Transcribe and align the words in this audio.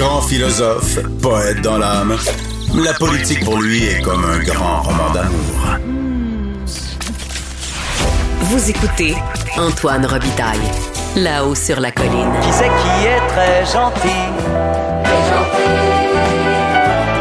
Grand 0.00 0.22
philosophe, 0.22 0.98
poète 1.20 1.60
dans 1.60 1.76
l'âme, 1.76 2.16
la 2.74 2.94
politique 2.94 3.44
pour 3.44 3.60
lui 3.60 3.84
est 3.84 4.00
comme 4.00 4.24
un 4.24 4.38
grand 4.38 4.80
roman 4.80 5.10
d'amour. 5.10 5.76
Vous 8.40 8.70
écoutez 8.70 9.14
Antoine 9.58 10.06
Robitaille, 10.06 10.58
là-haut 11.16 11.54
sur 11.54 11.80
la 11.80 11.92
colline. 11.92 12.32
Qui 12.40 12.50
c'est 12.50 12.64
qui 12.64 13.06
est 13.06 13.26
très 13.28 13.66
gentil? 13.66 14.08
Très 15.04 15.22
gentil. 15.28 15.68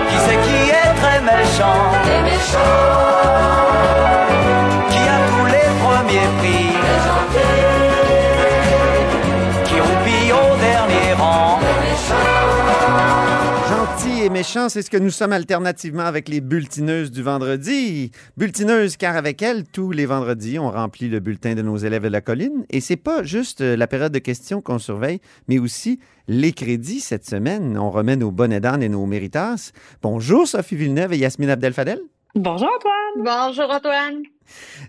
Qui 0.10 0.16
c'est 0.26 0.38
qui 0.38 0.70
est 0.70 0.94
très 1.02 1.20
méchant? 1.20 1.92
Très 2.04 2.22
méchant. 2.24 3.69
Gentil 14.40 14.52
et 14.52 14.62
méchant, 14.62 14.70
c'est 14.70 14.82
ce 14.84 14.90
que 14.90 14.98
nous 14.98 15.10
sommes 15.10 15.34
alternativement 15.34 16.04
avec 16.04 16.30
les 16.30 16.40
bulletineuses 16.40 17.12
du 17.12 17.22
vendredi. 17.22 18.12
Bulletineuses, 18.38 18.96
car 18.96 19.18
avec 19.18 19.42
elles, 19.42 19.66
tous 19.66 19.92
les 19.92 20.06
vendredis, 20.06 20.60
on 20.60 20.72
remplit 20.72 21.10
le 21.10 21.20
bulletin 21.20 21.56
de 21.56 21.62
nos 21.62 21.76
élèves 21.76 22.04
de 22.04 22.08
la 22.08 22.22
colline. 22.22 22.66
Et 22.70 22.80
c'est 22.80 22.96
pas 22.96 23.24
juste 23.24 23.60
euh, 23.60 23.76
la 23.76 23.88
période 23.88 24.14
de 24.14 24.20
questions 24.20 24.62
qu'on 24.62 24.80
surveille, 24.80 25.20
mais 25.50 25.60
aussi 25.60 26.00
les 26.28 26.54
crédits 26.54 27.02
cette 27.02 27.26
semaine. 27.26 27.78
On 27.78 27.90
remet 27.90 28.16
nos 28.16 28.32
bonnets 28.32 28.62
d'âne 28.62 28.82
et 28.82 28.90
nos 28.90 29.06
méritas. 29.06 29.72
Bonjour 30.02 30.48
Sophie 30.48 30.76
Villeneuve 30.76 31.14
et 31.14 31.18
Yasmine 31.18 31.50
Abdel-Fadel. 31.50 32.00
Bonjour 32.36 32.70
Antoine. 32.70 33.26
Bonjour 33.26 33.72
Antoine. 33.72 34.22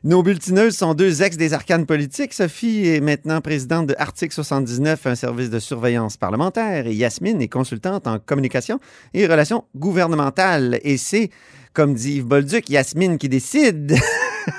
Nos 0.04 0.22
bulletineuses 0.22 0.76
sont 0.76 0.92
deux 0.92 1.22
ex 1.22 1.38
des 1.38 1.54
arcanes 1.54 1.86
politiques. 1.86 2.34
Sophie 2.34 2.86
est 2.86 3.00
maintenant 3.00 3.40
présidente 3.40 3.86
de 3.86 3.94
Article 3.96 4.34
79, 4.34 5.06
un 5.06 5.14
service 5.14 5.48
de 5.48 5.58
surveillance 5.58 6.18
parlementaire, 6.18 6.86
et 6.86 6.92
Yasmine 6.92 7.40
est 7.40 7.48
consultante 7.48 8.06
en 8.06 8.18
communication 8.18 8.78
et 9.14 9.26
relations 9.26 9.64
gouvernementales. 9.74 10.80
Et 10.82 10.98
c'est, 10.98 11.30
comme 11.72 11.94
dit 11.94 12.18
Yves 12.18 12.26
Bolduc, 12.26 12.68
Yasmine 12.68 13.16
qui 13.16 13.30
décide. 13.30 13.94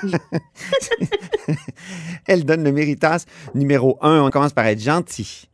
Elle 2.26 2.44
donne 2.44 2.64
le 2.64 2.72
méritas 2.72 3.26
numéro 3.54 3.96
un. 4.00 4.24
On 4.24 4.30
commence 4.30 4.54
par 4.54 4.66
être 4.66 4.82
gentil. 4.82 5.48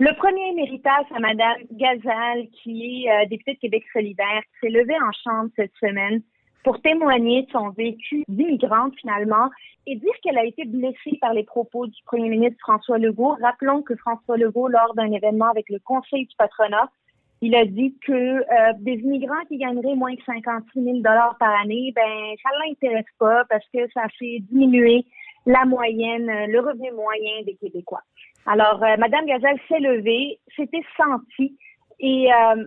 Le 0.00 0.14
premier 0.16 0.52
méritas 0.54 1.04
à 1.14 1.20
Madame 1.20 1.58
Gazal, 1.70 2.48
qui 2.60 3.04
est 3.04 3.10
euh, 3.10 3.26
députée 3.30 3.54
de 3.54 3.60
Québec 3.60 3.84
solidaire, 3.92 4.42
qui 4.42 4.66
s'est 4.66 4.72
levée 4.72 4.96
en 4.96 5.12
chambre 5.22 5.50
cette 5.56 5.72
semaine 5.80 6.22
pour 6.66 6.82
témoigner 6.82 7.42
de 7.42 7.50
son 7.52 7.70
vécu 7.70 8.24
d'immigrante 8.26 8.92
finalement 9.00 9.50
et 9.86 9.94
dire 9.94 10.12
qu'elle 10.20 10.36
a 10.36 10.44
été 10.44 10.64
blessée 10.64 11.16
par 11.20 11.32
les 11.32 11.44
propos 11.44 11.86
du 11.86 12.02
premier 12.04 12.28
ministre 12.28 12.56
François 12.58 12.98
Legault. 12.98 13.36
Rappelons 13.40 13.82
que 13.82 13.94
François 13.94 14.36
Legault, 14.36 14.66
lors 14.66 14.92
d'un 14.96 15.12
événement 15.12 15.48
avec 15.48 15.70
le 15.70 15.78
Conseil 15.78 16.26
du 16.26 16.34
patronat, 16.36 16.90
il 17.40 17.54
a 17.54 17.64
dit 17.64 17.94
que 18.04 18.12
euh, 18.12 18.72
des 18.80 18.94
immigrants 18.94 19.44
qui 19.46 19.58
gagneraient 19.58 19.94
moins 19.94 20.16
que 20.16 20.24
56 20.24 20.82
000 20.82 20.96
dollars 20.96 21.36
par 21.38 21.54
année, 21.62 21.92
ben 21.94 22.34
ça 22.42 22.50
l'intéresse 22.66 23.04
pas 23.20 23.44
parce 23.48 23.64
que 23.72 23.88
ça 23.94 24.08
fait 24.18 24.38
diminuer 24.50 25.06
la 25.46 25.64
moyenne, 25.66 26.28
euh, 26.28 26.46
le 26.48 26.58
revenu 26.58 26.90
moyen 26.90 27.42
des 27.46 27.54
Québécois. 27.54 28.02
Alors, 28.44 28.82
euh, 28.82 28.96
Madame 28.98 29.26
Gazelle 29.26 29.60
s'est 29.68 29.78
levée, 29.78 30.40
c'était 30.56 30.82
senti 30.96 31.56
et 32.00 32.28
euh, 32.32 32.64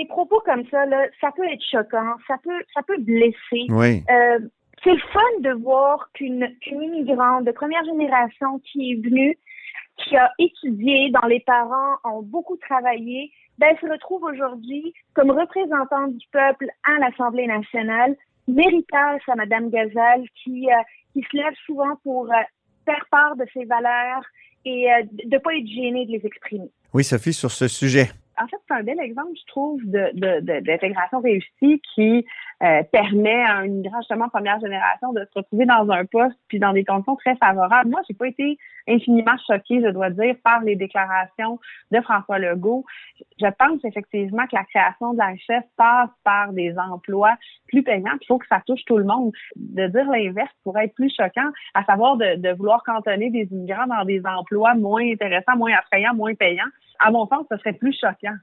des 0.00 0.06
propos 0.06 0.40
comme 0.44 0.64
ça, 0.70 0.86
là, 0.86 1.06
ça 1.20 1.30
peut 1.36 1.46
être 1.46 1.62
choquant, 1.70 2.16
ça 2.26 2.36
peut, 2.42 2.62
ça 2.74 2.82
peut 2.82 2.98
blesser. 2.98 3.66
Oui. 3.68 4.02
Euh, 4.10 4.38
c'est 4.82 4.92
le 4.92 5.00
fun 5.12 5.40
de 5.40 5.52
voir 5.62 6.10
qu'une 6.14 6.48
qu'une 6.60 6.82
immigrante 6.82 7.44
de 7.44 7.52
première 7.52 7.84
génération 7.84 8.60
qui 8.60 8.92
est 8.92 9.04
venue, 9.04 9.38
qui 9.98 10.16
a 10.16 10.30
étudié, 10.38 11.10
dont 11.10 11.28
les 11.28 11.40
parents 11.40 11.96
ont 12.04 12.22
beaucoup 12.22 12.56
travaillé, 12.56 13.30
ben, 13.58 13.76
se 13.80 13.86
retrouve 13.86 14.22
aujourd'hui 14.22 14.94
comme 15.14 15.30
représentante 15.30 16.16
du 16.16 16.26
peuple 16.32 16.66
à 16.84 16.98
l'Assemblée 16.98 17.46
nationale, 17.46 18.16
méritage 18.48 19.20
à 19.28 19.34
Madame 19.34 19.68
Gazal, 19.68 20.24
qui, 20.42 20.66
euh, 20.70 20.82
qui 21.12 21.22
se 21.30 21.36
lève 21.36 21.54
souvent 21.66 21.96
pour 22.02 22.32
euh, 22.32 22.36
faire 22.86 23.04
part 23.10 23.36
de 23.36 23.44
ses 23.52 23.66
valeurs 23.66 24.22
et 24.64 24.90
euh, 24.90 25.02
de 25.12 25.34
ne 25.34 25.38
pas 25.38 25.54
être 25.54 25.66
gênée 25.66 26.06
de 26.06 26.12
les 26.12 26.24
exprimer. 26.24 26.70
Oui, 26.94 27.04
Sophie, 27.04 27.34
sur 27.34 27.50
ce 27.50 27.68
sujet. 27.68 28.10
En 28.40 28.46
fait, 28.48 28.56
c'est 28.66 28.74
un 28.74 28.82
bel 28.82 28.98
exemple, 29.00 29.32
je 29.38 29.46
trouve, 29.46 29.80
de, 29.84 30.10
de, 30.14 30.40
de- 30.40 30.60
d'intégration 30.60 31.20
réussie 31.20 31.82
qui 31.94 32.24
euh, 32.62 32.82
permet 32.92 33.42
à 33.42 33.56
un 33.58 33.64
immigrant 33.64 34.00
justement 34.00 34.28
première 34.28 34.60
génération 34.60 35.12
de 35.12 35.20
se 35.20 35.38
retrouver 35.38 35.64
dans 35.64 35.88
un 35.90 36.04
poste 36.04 36.36
puis 36.48 36.58
dans 36.58 36.72
des 36.72 36.84
conditions 36.84 37.16
très 37.16 37.34
favorables. 37.36 37.88
Moi, 37.88 38.02
j'ai 38.06 38.14
pas 38.14 38.28
été 38.28 38.58
infiniment 38.86 39.36
choquée, 39.46 39.80
je 39.82 39.90
dois 39.90 40.10
dire, 40.10 40.34
par 40.44 40.60
les 40.60 40.76
déclarations 40.76 41.58
de 41.90 42.00
François 42.02 42.38
Legault. 42.38 42.84
Je 43.40 43.46
pense 43.58 43.82
effectivement 43.84 44.46
que 44.46 44.56
la 44.56 44.64
création 44.64 45.12
de 45.12 45.18
la 45.18 45.26
richesse 45.26 45.64
passe 45.76 46.10
par 46.22 46.52
des 46.52 46.74
emplois 46.78 47.34
plus 47.68 47.82
payants. 47.82 48.18
Il 48.20 48.26
faut 48.26 48.38
que 48.38 48.46
ça 48.48 48.60
touche 48.66 48.84
tout 48.84 48.98
le 48.98 49.04
monde. 49.04 49.32
De 49.56 49.86
dire 49.86 50.10
l'inverse 50.10 50.52
pourrait 50.62 50.86
être 50.86 50.94
plus 50.94 51.14
choquant, 51.16 51.50
à 51.74 51.84
savoir 51.84 52.16
de, 52.16 52.36
de 52.36 52.50
vouloir 52.50 52.82
cantonner 52.84 53.30
des 53.30 53.48
immigrants 53.50 53.86
dans 53.86 54.04
des 54.04 54.20
emplois 54.26 54.74
moins 54.74 55.02
intéressants, 55.10 55.56
moins 55.56 55.72
attrayants, 55.72 56.14
moins 56.14 56.34
payants. 56.34 56.64
À 56.98 57.10
mon 57.10 57.26
sens, 57.26 57.46
ce 57.50 57.56
serait 57.56 57.72
plus 57.72 57.98
choquant. 57.98 58.36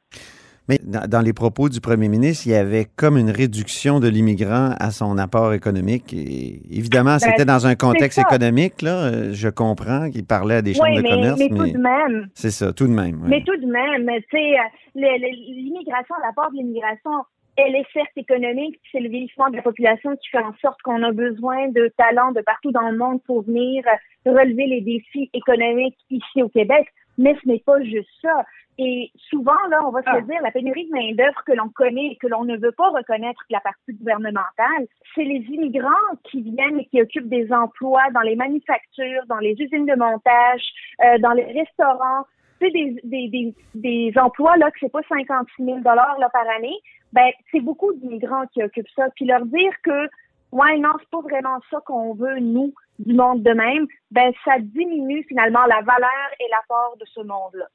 Mais 0.70 0.80
dans, 0.84 1.08
dans 1.08 1.22
les 1.22 1.34
propos 1.34 1.70
du 1.70 1.80
premier 1.80 2.10
ministre, 2.10 2.48
il 2.48 2.52
y 2.52 2.56
avait 2.56 2.86
comme 2.96 3.18
une 3.18 3.32
réduction 3.32 4.00
de 4.00 4.08
l'immigrant 4.10 4.76
à 4.80 4.92
son 4.92 5.18
apport 5.18 5.54
économique. 5.54 6.14
Et 6.14 6.62
évidemment, 6.70 7.20
c'était 7.20 7.46
dans 7.46 7.68
un 7.68 7.76
contexte 7.76 8.20
Ben, 8.20 8.26
économique, 8.28 8.82
là. 8.82 9.32
Je 9.32 9.50
comprends 9.50 10.10
qu'il 10.10 10.26
parlait 10.26 10.56
à 10.56 10.62
des 10.62 10.74
chambres 10.74 10.90
Oui, 10.90 10.98
de 10.98 11.02
mais, 11.04 11.10
commerce, 11.10 11.40
mais 11.40 11.50
mais, 11.50 11.58
tout 11.58 11.78
de 11.78 11.82
même, 11.82 12.28
c'est 12.34 12.52
ça, 12.52 12.74
tout 12.74 12.88
de 12.88 12.94
même. 12.94 13.24
Mais 13.28 13.44
tout 13.44 13.56
de 13.56 13.66
même, 13.66 14.10
tu 14.30 14.38
sais, 14.38 14.56
euh, 14.58 15.18
l'immigration, 15.18 16.16
l'apport 16.22 16.52
de 16.52 16.58
l'immigration, 16.58 17.12
elle 17.58 17.76
est 17.76 17.86
certes 17.92 18.12
économique, 18.16 18.80
c'est 18.92 19.00
le 19.00 19.10
vieillissement 19.10 19.50
de 19.50 19.56
la 19.56 19.64
population 19.64 20.16
qui 20.18 20.30
fait 20.30 20.44
en 20.44 20.54
sorte 20.62 20.80
qu'on 20.84 21.02
a 21.02 21.12
besoin 21.12 21.70
de 21.70 21.92
talents 21.98 22.32
de 22.32 22.42
partout 22.42 22.72
dans 22.72 22.90
le 22.90 22.98
monde 22.98 23.22
pour 23.24 23.42
venir 23.42 23.84
relever 24.26 24.68
les 24.68 24.82
défis 24.82 25.30
économiques 25.34 25.98
ici 26.12 26.44
au 26.44 26.50
Québec. 26.50 26.88
Mais 27.18 27.36
ce 27.42 27.48
n'est 27.48 27.64
pas 27.66 27.82
juste 27.82 28.10
ça. 28.22 28.46
Et 28.80 29.12
souvent, 29.30 29.58
là, 29.70 29.82
on 29.86 29.92
va 29.92 30.02
se 30.04 30.10
Ah. 30.10 30.22
dire, 30.22 30.42
la 30.42 30.52
pénurie 30.52 30.86
de 30.88 30.92
main-d'œuvre 30.94 31.44
que 31.46 31.52
l'on 31.54 31.70
connaît 31.70 32.12
et 32.12 32.16
que 32.18 32.28
l'on 32.28 32.46
ne 32.46 32.58
veut 32.58 32.72
pas 32.72 32.90
reconnaître 32.90 33.42
de 33.50 33.54
la 33.54 33.62
partie 33.62 33.94
gouvernementale, 33.94 34.86
c'est 35.16 35.24
les 35.24 35.44
immigrants 35.50 35.90
qui 36.26 36.42
viennent 36.42 36.80
et 36.80 36.86
qui 36.86 37.02
occupent 37.02 37.30
des 37.30 37.52
emplois 37.52 38.04
dans 38.14 38.22
les 38.22 38.36
manufactures, 38.36 39.26
dans 39.28 39.40
les 39.40 39.56
usines 39.60 39.86
de 39.88 39.96
montage, 39.96 40.62
euh, 41.04 41.18
dans 41.20 41.34
les 41.34 41.46
restaurants, 41.46 42.26
sais, 42.60 42.70
des, 42.72 43.00
des, 43.04 43.30
des, 43.30 43.56
des 43.76 44.14
emplois 44.20 44.58
là 44.58 44.72
que 44.72 44.78
c'est 44.80 44.92
pas 44.92 45.02
56 45.08 45.64
000 45.64 45.80
dollars 45.80 46.18
là 46.20 46.30
par 46.30 46.48
année, 46.50 46.76
ben 47.14 47.30
c'est 47.52 47.62
beaucoup 47.62 47.94
d'immigrants 47.94 48.46
qui 48.54 48.64
occupent 48.64 48.90
ça. 48.96 49.08
Puis 49.16 49.26
leur 49.26 49.46
dire 49.46 49.74
que 49.84 50.08
ouais 50.52 50.78
non 50.80 50.92
c'est 51.00 51.10
pas 51.10 51.22
vraiment 51.22 51.60
ça 51.70 51.80
qu'on 51.86 52.14
veut 52.14 52.40
nous 52.40 52.74
du 53.00 53.14
monde 53.14 53.44
de 53.44 53.52
même, 53.52 53.88
ben 54.12 54.32
ça 54.44 54.60
diminue 54.60 55.24
finalement 55.28 55.66
la 55.66 55.82
valeur 55.82 56.30
et 56.40 56.46
l'apport 56.52 56.96
de 57.00 57.06
ce 57.06 57.22
monde-là. 57.22 57.68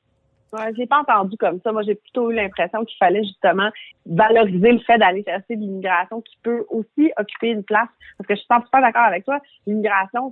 Ouais, 0.52 0.70
j'ai 0.76 0.86
pas 0.86 1.00
entendu 1.00 1.36
comme 1.38 1.60
ça. 1.62 1.72
Moi, 1.72 1.82
j'ai 1.82 1.94
plutôt 1.94 2.30
eu 2.30 2.34
l'impression 2.34 2.84
qu'il 2.84 2.98
fallait 2.98 3.24
justement 3.24 3.70
valoriser 4.04 4.72
le 4.72 4.80
fait 4.80 4.98
d'aller 4.98 5.24
chercher 5.24 5.56
l'immigration 5.56 6.20
qui 6.20 6.36
peut 6.42 6.66
aussi 6.68 7.10
occuper 7.16 7.48
une 7.48 7.64
place. 7.64 7.88
Parce 8.18 8.28
que 8.28 8.34
je 8.34 8.40
suis 8.40 8.48
100% 8.50 8.82
d'accord 8.82 9.04
avec 9.04 9.24
toi. 9.24 9.40
L'immigration, 9.66 10.30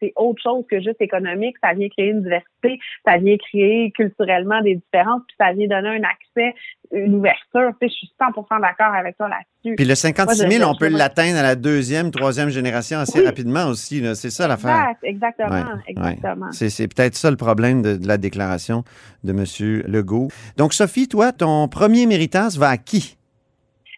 c'est 0.00 0.14
autre 0.16 0.42
chose 0.42 0.64
que 0.70 0.80
juste 0.80 1.00
économique. 1.00 1.56
Ça 1.62 1.74
vient 1.74 1.88
créer 1.90 2.08
une 2.08 2.22
diversité, 2.22 2.80
ça 3.04 3.18
vient 3.18 3.36
créer 3.36 3.90
culturellement 3.90 4.62
des 4.62 4.76
différences, 4.76 5.22
puis 5.28 5.36
ça 5.38 5.52
vient 5.52 5.66
donner 5.66 5.98
un 5.98 6.02
accès, 6.02 6.54
une 6.90 7.16
ouverture. 7.16 7.72
Tu 7.78 7.88
sais, 7.88 7.92
je 7.92 7.94
suis 7.94 8.12
100% 8.18 8.60
d'accord 8.62 8.94
avec 8.94 9.18
toi 9.18 9.28
là-dessus. 9.28 9.57
Puis 9.76 9.84
le 9.84 9.94
56 9.94 10.40
Moi, 10.42 10.50
000, 10.50 10.62
je- 10.62 10.68
on 10.68 10.74
peut 10.78 10.88
l'atteindre 10.88 11.38
à 11.38 11.42
la 11.42 11.54
deuxième, 11.56 12.10
troisième 12.10 12.48
génération 12.48 12.98
assez 13.00 13.18
Oui. 13.20 13.26
rapidement 13.26 13.66
aussi. 13.66 14.02
C'est 14.14 14.30
ça 14.30 14.46
l'affaire. 14.48 14.94
Exact, 15.02 15.34
exactement, 15.42 15.74
Ouais, 15.76 15.82
exactement. 15.88 16.52
C'est, 16.52 16.70
c'est 16.70 16.88
peut-être 16.88 17.16
ça 17.16 17.30
le 17.30 17.36
problème 17.36 17.82
de, 17.82 17.96
de 17.96 18.06
la 18.08 18.16
déclaration 18.18 18.84
de 19.24 19.32
M. 19.32 19.82
Legault. 19.86 20.28
Donc, 20.56 20.72
Sophie, 20.74 21.08
toi, 21.08 21.32
ton 21.32 21.68
premier 21.68 22.06
méritas 22.06 22.56
va 22.56 22.70
à 22.70 22.76
qui? 22.78 23.17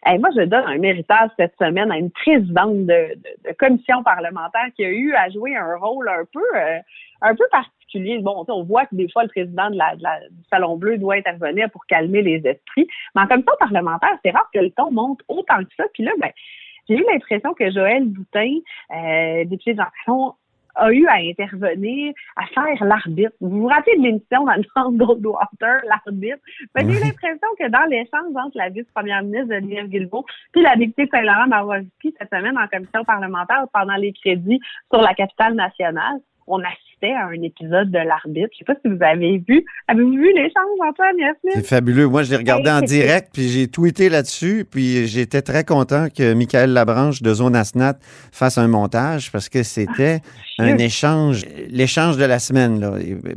Moi, 0.07 0.31
je 0.35 0.43
donne 0.43 0.65
un 0.67 0.79
méritage 0.79 1.31
cette 1.39 1.55
semaine 1.61 1.91
à 1.93 1.99
une 1.99 2.11
présidente 2.11 2.87
de, 2.87 3.15
de- 3.15 3.49
de 3.51 3.53
commission 3.59 4.03
parlementaire 4.03 4.69
qui 4.75 4.85
a 4.85 4.89
eu 4.91 5.13
à 5.15 5.29
jouer 5.31 5.57
un 5.57 5.77
rôle 5.77 6.09
un 6.09 6.25
peu, 6.33 6.43
euh, 6.57 6.79
un 7.23 7.35
peu 7.35 7.45
particulier. 7.51 8.19
Bon, 8.21 8.45
on 8.49 8.63
voit 8.65 8.87
que 8.87 8.95
des 8.95 9.11
fois, 9.11 9.25
le 9.25 9.29
président 9.29 9.69
de 9.71 9.77
la, 9.77 9.95
du 9.95 10.43
Salon 10.49 10.77
Bleu 10.77 10.97
doit 10.97 11.17
intervenir 11.17 11.71
pour 11.71 11.85
calmer 11.87 12.23
les 12.23 12.37
esprits. 12.47 12.87
Mais 13.15 13.23
en 13.23 13.27
commission 13.27 13.53
parlementaire, 13.59 14.17
c'est 14.25 14.31
rare 14.31 14.49
que 14.55 14.61
le 14.61 14.71
ton 14.71 14.91
monte 14.91 15.21
autant 15.29 15.59
que 15.59 15.75
ça. 15.77 15.85
Puis 15.93 16.03
là, 16.03 16.13
ben, 16.21 16.31
j'ai 16.89 16.97
eu 16.97 17.05
l'impression 17.13 17.53
que 17.55 17.71
Joël 17.71 18.05
Boutin, 18.07 18.55
euh, 18.97 19.45
député 19.45 19.75
de 19.75 19.83
a 20.75 20.93
eu 20.93 21.07
à 21.07 21.15
intervenir, 21.15 22.13
à 22.37 22.47
faire 22.47 22.85
l'arbitre. 22.85 23.33
Vous 23.41 23.63
vous 23.63 23.67
rappelez 23.67 23.97
de 23.97 24.03
l'émission 24.03 24.45
dans 24.45 24.55
le 24.55 24.97
Goldwater, 24.97 25.83
l'arbitre? 25.89 26.39
Ben, 26.75 26.91
j'ai 26.91 27.01
l'impression 27.01 27.49
que 27.59 27.69
dans 27.69 27.89
l'échange 27.89 28.35
entre 28.35 28.57
la 28.57 28.69
vice-première 28.69 29.23
ministre 29.23 29.55
Geneviève 29.55 29.89
Guilbeault 29.89 30.25
puis 30.53 30.63
la 30.63 30.77
députée 30.77 31.09
Saint-Laurent 31.13 31.47
Marowiecki 31.49 32.15
cette 32.19 32.31
semaine 32.31 32.59
en 32.59 32.67
commission 32.69 33.05
parlementaire 33.05 33.67
pendant 33.73 33.97
les 33.97 34.13
crédits 34.13 34.61
sur 34.93 35.03
la 35.03 35.15
capitale 35.15 35.55
nationale, 35.55 36.21
on 36.47 36.59
assistait 37.01 37.15
à 37.15 37.27
un 37.27 37.43
épisode 37.43 37.91
de 37.91 37.99
l'arbitre. 37.99 38.49
Je 38.53 38.59
sais 38.59 38.65
pas 38.65 38.75
si 38.85 38.89
vous 38.89 39.03
avez 39.03 39.43
vu. 39.47 39.65
Avez-vous 39.89 40.13
vu 40.13 40.33
l'échange, 40.35 40.89
Antoine, 40.89 41.19
Yasmine? 41.19 41.53
C'est 41.55 41.67
fabuleux. 41.67 42.07
Moi, 42.07 42.23
je 42.23 42.31
l'ai 42.31 42.37
regardé 42.37 42.71
en 42.71 42.81
direct, 42.81 43.31
puis 43.33 43.49
j'ai 43.49 43.69
tweeté 43.69 44.09
là-dessus, 44.09 44.67
puis 44.71 45.07
j'étais 45.07 45.43
très 45.43 45.65
content 45.65 46.07
que 46.15 46.35
Michael 46.35 46.73
Labranche 46.73 47.23
de 47.23 47.33
Zone 47.35 47.57
Asnat 47.57 47.95
fasse 48.33 48.59
un 48.59 48.69
montage 48.69 49.31
parce 49.33 49.49
que 49.49 49.63
c'était 49.63 50.21
ah, 50.59 50.65
un 50.65 50.79
échange, 50.79 51.45
l'échange 51.69 52.17
de 52.17 52.25
la 52.25 52.39
semaine, 52.39 52.81
là. 52.81 52.93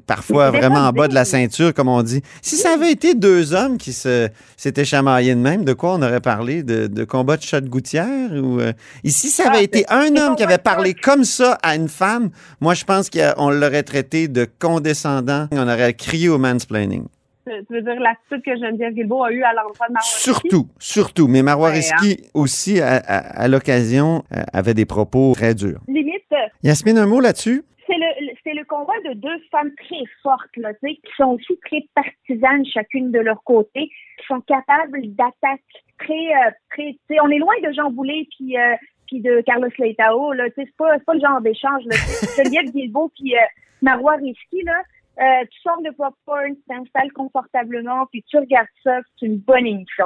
Parfois 0.06 0.52
vraiment 0.52 0.88
en 0.88 0.92
bas 0.92 1.08
de 1.08 1.14
la 1.14 1.26
ceinture, 1.26 1.74
comme 1.74 1.88
on 1.88 2.04
dit. 2.04 2.22
Si 2.42 2.56
ça 2.56 2.74
avait 2.74 2.92
été 2.92 3.16
deux 3.16 3.54
hommes 3.54 3.78
qui 3.78 3.94
se, 3.94 4.30
s'étaient 4.58 4.86
chamaillés 4.86 5.36
de 5.36 5.40
même, 5.40 5.64
de 5.64 5.74
quoi 5.74 5.94
on 5.94 6.02
aurait 6.02 6.22
parlé? 6.22 6.64
De, 6.64 7.04
combat 7.04 7.38
de 7.38 7.44
chat 7.44 7.62
de 7.62 7.70
gouttière? 7.70 8.32
Ou, 8.34 8.60
euh, 8.60 8.74
Ici, 9.04 9.30
ça 9.30 9.48
avait 9.48 9.60
ah, 9.60 9.64
été 9.64 9.86
un 9.90 10.16
homme 10.16 10.36
qui 10.36 10.44
avait 10.44 10.58
parlé 10.58 10.94
comme 10.94 11.24
ça 11.24 11.58
à 11.62 11.76
une 11.76 11.90
femme. 11.90 12.30
Moi, 12.62 12.74
je 12.74 12.84
pense 12.84 13.10
qu'on 13.10 13.50
l'aurait 13.54 13.84
traité 13.84 14.28
de 14.28 14.46
condescendant. 14.60 15.48
On 15.52 15.68
aurait 15.68 15.94
crié 15.94 16.30
au 16.30 16.38
mansplaining. 16.38 17.06
Tu 17.46 17.52
veux 17.70 17.82
dire 17.82 18.00
l'attitude 18.00 18.42
que 18.42 18.56
Geneviève 18.56 18.94
Guilbeault 18.94 19.24
a 19.24 19.32
eue 19.32 19.44
à 19.44 19.54
l'endroit 19.54 19.88
de 19.88 19.94
Marois 19.94 20.02
Surtout, 20.02 20.68
surtout. 20.80 21.28
Mais 21.28 21.44
Marois 21.44 21.72
hein. 21.72 22.14
aussi, 22.34 22.80
à, 22.80 23.48
l'occasion, 23.48 24.24
euh, 24.32 24.44
avait 24.54 24.74
des 24.74 24.86
propos 24.86 25.34
très 25.36 25.54
durs. 25.54 25.80
Limite. 25.88 26.24
Yasmine, 26.64 26.98
un 26.98 27.06
mot 27.06 27.20
là-dessus? 27.20 27.64
C'est 27.86 27.98
le, 27.98 28.32
c'est 28.44 28.54
le 28.54 28.64
combat 28.64 28.94
de 29.06 29.14
deux 29.16 29.40
femmes 29.52 29.72
très 29.76 30.04
fortes, 30.22 30.56
là, 30.56 30.70
qui 30.82 31.02
sont 31.18 31.32
aussi 31.32 31.60
très 31.66 31.86
partisanes 31.94 32.66
chacune 32.66 33.12
de 33.12 33.20
leur 33.20 33.44
côté, 33.44 33.90
qui 34.20 34.26
sont 34.26 34.40
capables 34.42 35.02
d'attaques 35.14 35.62
très, 36.00 36.14
euh, 36.14 36.52
très, 36.72 36.98
on 37.22 37.30
est 37.30 37.40
loin 37.40 37.54
de 37.62 37.72
Jean 37.74 37.92
Boulet 37.92 38.28
puis 38.38 38.58
euh, 38.58 38.76
de 39.12 39.42
Carlos 39.42 39.70
Leitao. 39.78 40.34
Là, 40.34 40.46
c'est 40.56 40.76
pas, 40.76 40.98
pas 41.00 41.14
le 41.14 41.20
genre 41.20 41.42
d'échange. 41.42 41.84
Geneviève 42.38 42.72
Guilbeault 42.72 43.12
puis 43.16 43.36
euh, 43.36 43.40
Marois 43.82 44.16
Risky, 44.16 44.64
là, 44.64 44.82
euh, 45.20 45.46
tu 45.52 45.62
sors 45.62 45.82
de 45.82 45.92
popcorn, 45.92 46.56
tu 46.56 46.62
t'installes 46.68 47.12
confortablement, 47.14 48.08
puis 48.08 48.24
tu 48.24 48.38
regardes 48.38 48.68
ça, 48.84 49.00
c'est 49.20 49.28
une 49.28 49.38
bonne 49.38 49.68
émission 49.68 50.06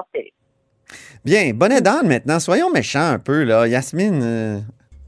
Bien, 1.24 1.54
bonne 1.54 1.80
d'âne 1.80 2.08
maintenant. 2.08 2.40
Soyons 2.40 2.70
méchants 2.70 3.12
un 3.14 3.20
peu, 3.20 3.44
là. 3.44 3.68
Yasmine. 3.68 4.22
Euh. 4.22 4.60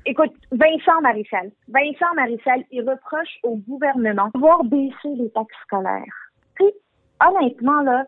Écoute, 0.06 0.34
Vincent 0.52 1.02
Marissal. 1.02 1.52
Vincent 1.68 2.14
Marissal, 2.16 2.64
il 2.72 2.82
reproche 2.82 3.40
au 3.44 3.58
gouvernement 3.58 4.30
de 4.34 4.40
voir 4.40 4.64
baisser 4.64 5.16
les 5.18 5.30
taxes 5.32 5.56
scolaires. 5.66 6.32
Puis, 6.56 6.72
honnêtement, 7.26 7.82
là, 7.82 8.06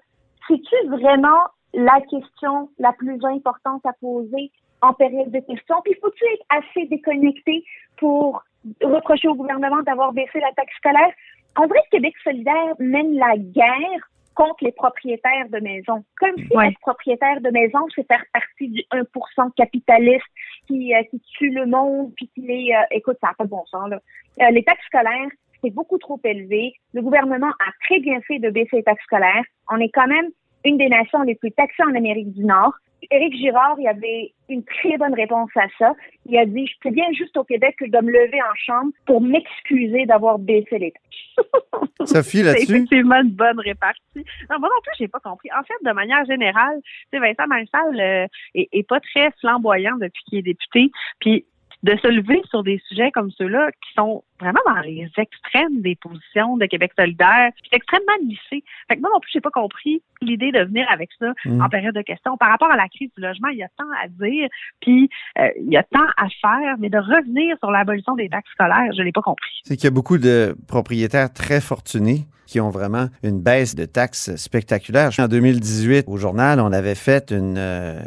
c'est-tu 0.47 0.89
vraiment 0.89 1.39
la 1.73 1.99
question 2.09 2.69
la 2.79 2.91
plus 2.93 3.19
importante 3.23 3.85
à 3.85 3.93
poser? 4.01 4.51
En 4.81 4.93
période 4.93 5.31
de 5.31 5.39
questions. 5.39 5.81
Puis 5.83 5.95
faut-tu 6.01 6.23
être 6.33 6.45
assez 6.49 6.87
déconnecté 6.87 7.63
pour 7.97 8.43
reprocher 8.81 9.27
au 9.27 9.35
gouvernement 9.35 9.81
d'avoir 9.83 10.13
baissé 10.13 10.39
la 10.39 10.51
taxe 10.53 10.75
scolaire? 10.77 11.11
En 11.55 11.67
vrai, 11.67 11.79
Québec 11.91 12.13
solidaire 12.23 12.75
mène 12.79 13.15
la 13.15 13.37
guerre 13.37 14.09
contre 14.35 14.63
les 14.63 14.71
propriétaires 14.71 15.49
de 15.49 15.59
maisons. 15.59 16.03
Comme 16.17 16.35
si 16.37 16.47
être 16.53 16.79
propriétaire 16.79 17.41
de 17.41 17.49
maison, 17.49 17.79
c'est 17.93 18.07
faire 18.07 18.23
partie 18.33 18.69
du 18.69 18.81
1% 18.91 19.51
capitaliste 19.55 20.25
qui, 20.67 20.95
euh, 20.95 21.03
qui 21.09 21.21
tue 21.37 21.49
le 21.49 21.65
monde, 21.65 22.13
puis 22.15 22.29
qui 22.33 22.41
les... 22.41 22.71
Euh, 22.73 22.83
écoute, 22.91 23.17
ça 23.21 23.27
n'a 23.27 23.33
pas 23.33 23.43
de 23.43 23.49
bon 23.49 23.65
sens, 23.65 23.89
là. 23.89 23.99
Euh, 24.41 24.49
les 24.51 24.63
taxes 24.63 24.85
scolaires, 24.85 25.29
c'est 25.61 25.71
beaucoup 25.71 25.97
trop 25.97 26.19
élevé. 26.23 26.73
Le 26.93 27.01
gouvernement 27.01 27.49
a 27.49 27.71
très 27.85 27.99
bien 27.99 28.21
fait 28.21 28.39
de 28.39 28.49
baisser 28.49 28.77
les 28.77 28.83
taxes 28.83 29.03
scolaires. 29.03 29.43
On 29.69 29.77
est 29.77 29.89
quand 29.89 30.07
même 30.07 30.29
une 30.63 30.77
des 30.77 30.89
nations 30.89 31.21
les 31.23 31.35
plus 31.35 31.51
taxées 31.51 31.83
en 31.83 31.95
Amérique 31.95 32.31
du 32.31 32.45
Nord. 32.45 32.73
Éric 33.09 33.35
Girard, 33.35 33.75
il 33.79 33.87
avait 33.87 34.33
une 34.49 34.63
très 34.63 34.97
bonne 34.97 35.13
réponse 35.13 35.49
à 35.55 35.67
ça. 35.79 35.93
Il 36.25 36.37
a 36.37 36.45
dit, 36.45 36.67
je 36.67 36.73
peux 36.81 36.91
bien 36.91 37.05
juste 37.13 37.35
au 37.37 37.43
Québec 37.43 37.75
que 37.79 37.85
je 37.85 37.91
dois 37.91 38.01
me 38.01 38.11
lever 38.11 38.41
en 38.41 38.55
chambre 38.55 38.91
pour 39.05 39.21
m'excuser 39.21 40.05
d'avoir 40.05 40.37
baissé 40.37 40.77
les 40.77 40.91
taxes. 40.91 42.05
Sophie, 42.05 42.43
là-dessus? 42.43 42.65
C'est 42.65 42.73
effectivement 42.73 43.21
une 43.21 43.31
bonne 43.31 43.59
répartie. 43.59 44.25
Non, 44.49 44.59
moi 44.59 44.69
non 44.69 44.81
plus, 44.83 44.93
j'ai 44.99 45.07
pas 45.07 45.19
compris. 45.19 45.49
En 45.57 45.63
fait, 45.63 45.73
de 45.83 45.93
manière 45.93 46.25
générale, 46.25 46.79
tu 46.83 46.91
sais, 47.11 47.19
Vincent 47.19 47.47
Marissal 47.47 47.99
euh, 47.99 48.27
est, 48.55 48.69
est, 48.71 48.87
pas 48.87 48.99
très 48.99 49.31
flamboyant 49.39 49.97
depuis 49.97 50.23
qu'il 50.25 50.39
est 50.39 50.43
député. 50.43 50.91
Puis 51.19 51.45
de 51.83 51.97
se 51.97 52.07
lever 52.07 52.41
sur 52.49 52.63
des 52.63 52.81
sujets 52.87 53.11
comme 53.11 53.31
ceux-là 53.31 53.71
qui 53.71 53.93
sont 53.95 54.23
vraiment 54.39 54.59
dans 54.65 54.81
les 54.81 55.09
extrêmes 55.17 55.81
des 55.81 55.95
positions 55.95 56.57
de 56.57 56.65
Québec 56.65 56.91
solidaire, 56.97 57.51
c'est 57.63 57.75
extrêmement 57.75 58.17
lissé. 58.21 58.63
Fait 58.87 58.95
que 58.95 59.01
moi 59.01 59.09
non 59.13 59.19
plus, 59.19 59.31
j'ai 59.33 59.41
pas 59.41 59.51
compris 59.51 60.01
l'idée 60.21 60.51
de 60.51 60.63
venir 60.63 60.85
avec 60.91 61.09
ça 61.19 61.33
mm. 61.45 61.61
en 61.61 61.69
période 61.69 61.95
de 61.95 62.01
questions. 62.01 62.37
Par 62.37 62.49
rapport 62.49 62.71
à 62.71 62.75
la 62.75 62.87
crise 62.87 63.09
du 63.15 63.21
logement, 63.21 63.49
il 63.49 63.59
y 63.59 63.63
a 63.63 63.69
tant 63.77 63.89
à 64.03 64.07
dire, 64.07 64.47
puis 64.79 65.09
euh, 65.39 65.49
il 65.57 65.71
y 65.71 65.77
a 65.77 65.83
tant 65.83 66.07
à 66.17 66.27
faire, 66.41 66.75
mais 66.79 66.89
de 66.89 66.97
revenir 66.97 67.57
sur 67.59 67.71
l'abolition 67.71 68.15
des 68.15 68.29
taxes 68.29 68.51
scolaires, 68.51 68.91
je 68.95 69.01
l'ai 69.01 69.11
pas 69.11 69.21
compris. 69.21 69.61
C'est 69.63 69.75
qu'il 69.75 69.85
y 69.85 69.87
a 69.87 69.91
beaucoup 69.91 70.17
de 70.17 70.55
propriétaires 70.67 71.31
très 71.31 71.61
fortunés 71.61 72.25
qui 72.51 72.59
ont 72.59 72.69
vraiment 72.69 73.07
une 73.23 73.39
baisse 73.39 73.75
de 73.75 73.85
taxes 73.85 74.35
spectaculaire. 74.35 75.11
En 75.19 75.29
2018, 75.29 76.03
au 76.07 76.17
journal, 76.17 76.59
on 76.59 76.73
avait 76.73 76.95
fait 76.95 77.31
une, 77.31 77.55
euh, 77.57 78.01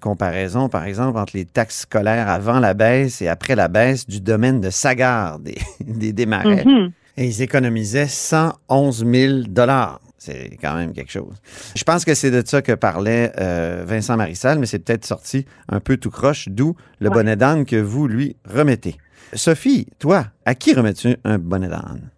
comparaison, 0.00 0.68
par 0.68 0.84
exemple, 0.84 1.18
entre 1.18 1.36
les 1.36 1.44
taxes 1.44 1.80
scolaires 1.80 2.28
avant 2.28 2.60
la 2.60 2.74
baisse 2.74 3.20
et 3.22 3.26
après 3.26 3.56
la 3.56 3.66
baisse 3.66 4.06
du 4.06 4.20
domaine 4.20 4.60
de 4.60 4.70
Sagar, 4.70 5.38
des, 5.40 5.58
des 5.80 6.12
démarrais. 6.12 6.62
Mm-hmm. 6.62 6.90
Et 7.16 7.26
ils 7.26 7.42
économisaient 7.42 8.06
111 8.06 9.04
000 9.04 9.32
dollars. 9.48 10.00
C'est 10.16 10.56
quand 10.62 10.76
même 10.76 10.92
quelque 10.92 11.10
chose. 11.10 11.34
Je 11.74 11.82
pense 11.82 12.04
que 12.04 12.14
c'est 12.14 12.30
de 12.30 12.44
ça 12.46 12.62
que 12.62 12.72
parlait 12.72 13.32
euh, 13.40 13.82
Vincent 13.84 14.16
Marissal, 14.16 14.60
mais 14.60 14.66
c'est 14.66 14.78
peut-être 14.78 15.06
sorti 15.06 15.44
un 15.68 15.80
peu 15.80 15.96
tout 15.96 16.10
croche, 16.10 16.48
d'où 16.48 16.76
le 17.00 17.10
bonnet 17.10 17.34
d'âne 17.34 17.64
que 17.64 17.76
vous 17.76 18.06
lui 18.06 18.36
remettez. 18.48 18.96
Sophie, 19.32 19.88
toi, 19.98 20.26
à 20.44 20.54
qui 20.54 20.72
remets-tu 20.72 21.16
un 21.24 21.38
bonnet 21.38 21.68
d'âne? 21.68 22.10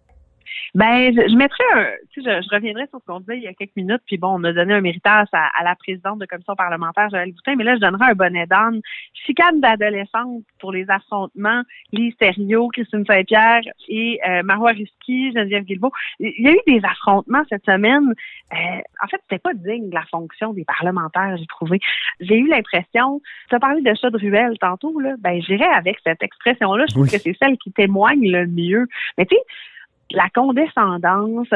Ben, 0.73 1.13
je, 1.13 1.35
mettrais 1.35 1.63
un, 1.75 1.85
tu 2.13 2.23
sais, 2.23 2.41
je, 2.41 2.49
reviendrai 2.49 2.87
sur 2.87 2.99
ce 2.99 3.05
qu'on 3.05 3.19
disait 3.19 3.37
il 3.37 3.43
y 3.43 3.47
a 3.47 3.53
quelques 3.53 3.75
minutes, 3.75 4.01
puis 4.05 4.17
bon, 4.17 4.39
on 4.39 4.43
a 4.45 4.53
donné 4.53 4.73
un 4.73 4.79
méritage 4.79 5.27
à, 5.33 5.63
la 5.65 5.75
présidente 5.75 6.19
de 6.19 6.25
commission 6.25 6.55
parlementaire, 6.55 7.09
Joël 7.09 7.33
Boutin, 7.33 7.55
mais 7.57 7.65
là, 7.65 7.75
je 7.75 7.81
donnerai 7.81 8.11
un 8.11 8.13
bonnet 8.13 8.45
d'âne. 8.45 8.79
Chicane 9.13 9.59
d'adolescente 9.59 10.43
pour 10.59 10.71
les 10.71 10.89
affrontements, 10.89 11.63
Lise 11.91 12.15
Thériault, 12.15 12.69
Christine 12.69 13.05
Saint-Pierre 13.05 13.61
et 13.89 14.19
euh, 14.25 14.43
Marois 14.43 14.71
Risky, 14.71 15.33
Geneviève 15.33 15.65
Guilbeault. 15.65 15.91
Il 16.21 16.41
y 16.41 16.47
a 16.47 16.53
eu 16.53 16.59
des 16.65 16.81
affrontements 16.85 17.43
cette 17.49 17.65
semaine. 17.65 18.13
Euh, 18.53 18.81
en 19.03 19.07
fait, 19.07 19.19
c'était 19.23 19.39
pas 19.39 19.53
digne 19.53 19.89
de 19.89 19.95
la 19.95 20.05
fonction 20.09 20.53
des 20.53 20.63
parlementaires, 20.63 21.35
j'ai 21.37 21.47
trouvé. 21.47 21.79
J'ai 22.21 22.37
eu 22.37 22.47
l'impression, 22.47 23.21
tu 23.49 23.55
as 23.55 23.59
parlé 23.59 23.81
de 23.81 23.93
chat 23.93 24.09
de 24.09 24.17
ruelle 24.17 24.57
tantôt, 24.59 24.97
là, 25.01 25.15
ben, 25.19 25.41
j'irais 25.41 25.67
avec 25.67 25.97
cette 26.05 26.23
expression-là. 26.23 26.85
Je 26.87 26.93
trouve 26.93 27.11
que 27.11 27.17
c'est 27.17 27.35
celle 27.41 27.57
qui 27.57 27.73
témoigne 27.73 28.31
le 28.31 28.47
mieux. 28.47 28.87
Mais 29.17 29.25
tu 29.25 29.35
sais, 29.35 29.41
la 30.13 30.29
condescendance, 30.33 31.47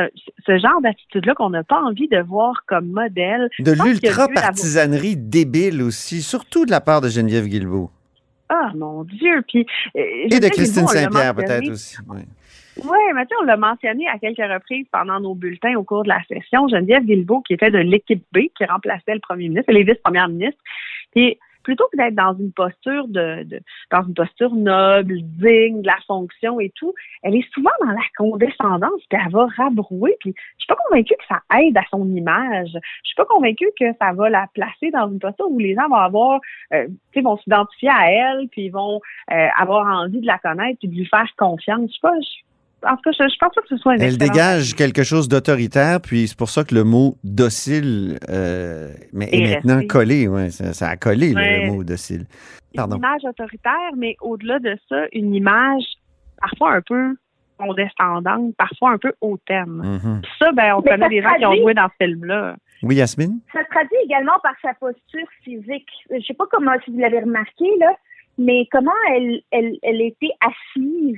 ce 0.46 0.58
genre 0.58 0.82
d'attitude-là 0.82 1.34
qu'on 1.36 1.50
n'a 1.50 1.64
pas 1.64 1.82
envie 1.82 2.08
de 2.08 2.20
voir 2.20 2.64
comme 2.68 2.88
modèle. 2.88 3.50
De 3.60 3.72
l'ultra-partisanerie 3.72 5.18
débile 5.18 5.82
aussi, 5.82 6.22
surtout 6.22 6.66
de 6.66 6.72
la 6.72 6.82
part 6.82 7.02
de 7.02 7.10
Geneviève 7.10 7.46
Guilbeault. 7.46 7.92
Ah, 8.50 8.72
mon 8.76 9.04
Dieu! 9.04 9.44
Puis, 9.48 9.66
euh, 9.98 10.28
Et 10.32 10.40
de 10.40 10.48
Christine 10.50 10.88
Saint-Pierre, 10.88 11.36
peut-être 11.36 11.70
aussi. 11.70 11.98
Oui, 12.08 12.22
ouais, 12.84 13.14
mais 13.16 13.24
tu 13.24 13.30
sais, 13.30 13.36
on 13.42 13.46
l'a 13.46 13.58
mentionné 13.58 14.08
à 14.08 14.20
quelques 14.20 14.38
reprises 14.38 14.86
pendant 14.92 15.20
nos 15.20 15.34
bulletins 15.34 15.76
au 15.76 15.84
cours 15.84 16.04
de 16.04 16.10
la 16.10 16.22
session. 16.28 16.68
Geneviève 16.68 17.04
Guilbeault, 17.04 17.42
qui 17.42 17.54
était 17.54 17.72
de 17.72 17.80
l'équipe 17.80 18.24
B, 18.32 18.42
qui 18.56 18.66
remplaçait 18.66 19.16
le 19.16 19.20
premier 19.20 19.50
ministre, 19.50 19.70
et 19.70 19.74
les 19.74 19.84
vice-premières 19.84 20.30
ministres. 20.30 20.62
Puis, 21.16 21.40
plutôt 21.66 21.88
que 21.92 21.98
d'être 21.98 22.14
dans 22.14 22.38
une 22.38 22.52
posture 22.52 23.08
de, 23.08 23.44
dans 23.92 24.04
une 24.04 24.14
posture 24.14 24.54
noble, 24.54 25.16
digne 25.22 25.82
de 25.82 25.88
la 25.88 25.98
fonction 26.06 26.60
et 26.60 26.72
tout, 26.76 26.94
elle 27.24 27.36
est 27.36 27.54
souvent 27.54 27.72
dans 27.82 27.92
la 27.92 28.06
condescendance, 28.16 29.02
puis 29.10 29.20
elle 29.20 29.32
va 29.32 29.48
rabrouer. 29.58 30.16
Puis 30.20 30.36
je 30.38 30.64
suis 30.64 30.68
pas 30.68 30.78
convaincue 30.88 31.16
que 31.18 31.26
ça 31.28 31.42
aide 31.60 31.76
à 31.76 31.82
son 31.90 32.08
image. 32.16 32.70
Je 32.72 33.08
suis 33.08 33.16
pas 33.16 33.26
convaincue 33.26 33.68
que 33.80 33.86
ça 34.00 34.14
va 34.14 34.30
la 34.30 34.46
placer 34.54 34.92
dans 34.92 35.10
une 35.12 35.18
posture 35.18 35.50
où 35.50 35.58
les 35.58 35.74
gens 35.74 35.90
vont 35.90 35.96
avoir, 35.96 36.40
euh, 36.72 36.86
tu 36.88 36.96
sais, 37.16 37.22
vont 37.22 37.38
s'identifier 37.38 37.90
à 37.90 38.12
elle, 38.12 38.48
puis 38.50 38.70
vont 38.70 39.02
euh, 39.32 39.48
avoir 39.58 39.88
envie 39.88 40.22
de 40.22 40.28
la 40.28 40.38
connaître, 40.38 40.78
puis 40.78 40.88
de 40.88 40.96
lui 40.96 41.06
faire 41.08 41.28
confiance. 41.36 41.90
Je 41.90 41.94
sais 41.94 42.00
pas. 42.02 42.14
En 42.84 42.96
tout 42.96 43.02
cas, 43.04 43.12
je, 43.12 43.38
pense 43.40 43.54
pas 43.54 43.62
que 43.62 43.68
ce 43.68 43.78
soit 43.78 43.96
une 43.96 44.02
Elle 44.02 44.18
dégage 44.18 44.76
quelque 44.76 45.04
chose 45.04 45.28
d'autoritaire, 45.28 46.02
puis 46.02 46.28
c'est 46.28 46.38
pour 46.38 46.50
ça 46.50 46.64
que 46.64 46.76
le 46.76 46.84
mot 46.84 47.16
docile 47.24 48.20
euh, 48.30 48.92
mais 49.14 49.30
est, 49.32 49.56
maintenant 49.56 49.82
collé. 49.88 50.28
Ouais, 50.28 50.50
ça, 50.50 50.90
a 50.90 50.98
collé 50.98 51.34
le 51.34 51.72
mot 51.72 51.84
docile. 51.84 52.26
Pardon. 52.76 52.98
Une 52.98 53.04
image 53.04 53.22
autoritaire, 53.24 53.92
mais 53.98 54.16
au-delà 54.22 54.60
de 54.60 54.78
ça, 54.90 55.06
une 55.14 55.34
image 55.34 55.84
parfois 56.40 56.74
un 56.74 56.82
peu 56.82 57.16
condescendante, 57.58 58.54
parfois 58.58 58.92
un 58.92 58.98
peu 58.98 59.14
hautaine. 59.22 59.66
Mhm. 59.68 60.22
Ça, 60.40 60.52
ben, 60.52 60.74
on 60.76 60.82
Mais 60.82 60.92
connaît 60.92 61.10
des 61.10 61.22
gens 61.22 61.34
qui 61.38 61.46
ont 61.46 61.56
joué 61.56 61.74
dans 61.74 61.88
ce 61.88 62.06
film-là. 62.06 62.56
Oui, 62.84 62.96
Yasmine? 62.96 63.40
Ça 63.54 63.64
se 63.64 63.70
traduit 63.70 63.98
également 64.04 64.38
par 64.44 64.54
sa 64.62 64.74
posture 64.74 65.28
physique. 65.44 65.88
Je 66.12 66.24
sais 66.26 66.34
pas 66.34 66.46
comment 66.52 66.74
si 66.84 66.92
vous 66.92 67.00
l'avez 67.00 67.20
remarqué 67.20 67.66
là, 67.80 67.94
mais 68.38 68.68
comment 68.72 68.92
elle, 69.14 69.42
elle, 69.52 69.78
elle 69.82 70.02
était 70.02 70.32
assise 70.42 71.18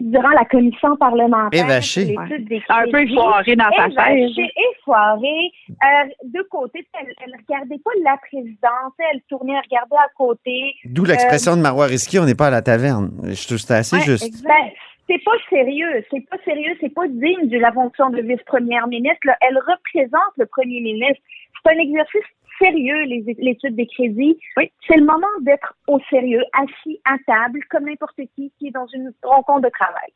durant 0.00 0.30
la 0.30 0.44
commission 0.44 0.96
parlementaire. 0.96 1.66
L'étude 1.66 2.48
des 2.48 2.62
Un 2.68 2.90
peu 2.90 3.02
effoirée 3.02 3.56
dans 3.56 3.70
sa 3.76 3.88
chaise. 3.90 4.30
Effoirée. 4.72 5.50
Euh, 5.70 6.08
de 6.24 6.42
côté, 6.50 6.86
elle, 7.00 7.12
elle 7.24 7.34
regardait 7.48 7.78
pas 7.82 7.90
la 8.04 8.16
présidence, 8.18 8.92
elle 9.12 9.20
tournait, 9.28 9.54
elle 9.54 9.62
regardait 9.70 9.96
à 9.96 10.08
côté. 10.16 10.74
D'où 10.84 11.04
l'expression 11.04 11.56
de 11.56 11.62
Marois 11.62 11.86
Risky, 11.86 12.18
on 12.18 12.24
n'est 12.24 12.34
pas 12.34 12.48
à 12.48 12.50
la 12.50 12.62
taverne. 12.62 13.10
Je 13.24 13.46
trouve 13.46 13.56
que 13.56 13.62
c'était 13.62 13.74
assez 13.74 13.96
Ouais, 13.96 14.02
juste. 14.02 14.42
Ben, 14.44 14.70
c'est 15.08 15.22
pas 15.24 15.36
sérieux, 15.50 16.04
c'est 16.10 16.28
pas 16.28 16.36
sérieux, 16.44 16.76
c'est 16.80 16.92
pas 16.92 17.06
digne 17.08 17.48
de 17.48 17.58
la 17.58 17.72
fonction 17.72 18.10
de 18.10 18.20
vice-première 18.22 18.86
ministre. 18.88 19.20
là. 19.24 19.36
Elle 19.40 19.56
représente 19.58 20.32
le 20.36 20.46
premier 20.46 20.80
ministre. 20.80 21.22
C'est 21.64 21.72
un 21.74 21.78
exercice 21.78 22.22
sérieux, 22.58 22.96
l'étude 23.38 23.76
des 23.76 23.86
crédits. 23.86 24.36
Oui. 24.56 24.70
C'est 24.86 24.96
le 24.96 25.04
moment 25.04 25.26
d'être 25.42 25.74
au 25.88 25.98
sérieux, 26.10 26.42
assis 26.52 27.00
à 27.04 27.16
table, 27.26 27.60
comme 27.70 27.84
n'importe 27.84 28.16
qui 28.34 28.52
qui 28.58 28.68
est 28.68 28.70
dans 28.72 28.86
une 28.88 29.12
rencontre 29.22 29.62
de 29.62 29.70
travail. 29.70 30.10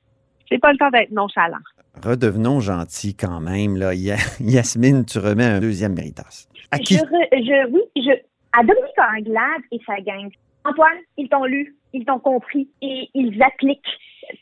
C'est 0.49 0.59
pas 0.59 0.73
le 0.73 0.79
temps 0.79 0.91
d'être 0.91 1.11
nonchalant. 1.13 1.59
Redevenons 2.03 2.61
gentils 2.61 3.15
quand 3.17 3.41
même. 3.41 3.77
Là. 3.77 3.95
Ya- 3.95 4.17
Yasmine, 4.41 5.05
tu 5.05 5.19
remets 5.19 5.45
un 5.45 5.61
deuxième 5.61 5.95
méritas. 5.95 6.49
À 6.73 6.79
qui? 6.79 6.95
Je, 6.95 7.01
re- 7.01 7.29
je, 7.33 7.71
oui, 7.71 7.81
je, 7.97 8.11
à 8.53 8.63
Dominique 8.65 8.99
Anglade 8.99 9.63
et 9.71 9.79
sa 9.87 10.01
gang. 10.01 10.29
Antoine, 10.65 10.99
ils 11.17 11.29
t'ont 11.29 11.45
lu, 11.45 11.77
ils 11.93 12.05
t'ont 12.05 12.19
compris 12.19 12.69
et 12.83 13.09
ils 13.15 13.41
appliquent 13.43 13.81